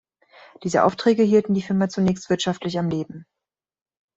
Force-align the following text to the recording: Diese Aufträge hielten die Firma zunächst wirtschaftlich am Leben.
Diese 0.63 0.83
Aufträge 0.83 1.21
hielten 1.21 1.53
die 1.53 1.61
Firma 1.61 1.87
zunächst 1.87 2.31
wirtschaftlich 2.31 2.79
am 2.79 2.89
Leben. 2.89 3.27